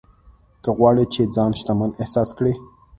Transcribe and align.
که 0.63 0.69
غواړې 0.77 1.05
چې 1.13 1.21
ځان 1.35 1.51
شتمن 1.59 1.89
احساس 2.01 2.29
کړې. 2.37 2.53